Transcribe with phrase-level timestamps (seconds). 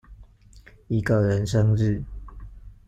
[0.87, 2.01] 一個人生日